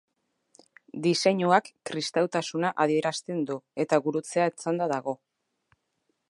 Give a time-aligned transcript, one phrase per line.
[1.07, 5.17] Diseinuak kristautasuna adierazten du eta gurutzea etzanda dago.